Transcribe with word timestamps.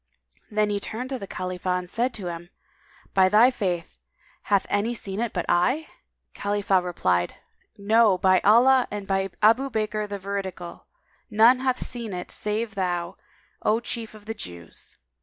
Then 0.49 0.71
he 0.71 0.79
turned 0.79 1.11
to 1.11 1.19
Khalifah 1.27 1.77
and 1.77 1.87
said 1.87 2.11
to 2.15 2.25
him, 2.25 2.49
"By 3.13 3.29
thy 3.29 3.51
faith, 3.51 3.99
hath 4.49 4.65
any 4.67 4.95
seen 4.95 5.19
it 5.19 5.31
but 5.31 5.45
I?" 5.47 5.89
Khalifah 6.33 6.81
replied, 6.81 7.35
"No, 7.77 8.17
by 8.17 8.39
Allah, 8.39 8.87
and 8.89 9.05
by 9.05 9.29
Abu 9.43 9.69
Bakr 9.69 10.09
the 10.09 10.17
Veridical, 10.17 10.87
[FN#204] 10.95 11.37
none 11.37 11.59
hath 11.59 11.83
seen 11.85 12.13
it 12.13 12.31
save 12.31 12.73
thou, 12.73 13.15
O 13.61 13.79
chief 13.79 14.15
of 14.15 14.25
the 14.25 14.33
Jews!" 14.33 14.97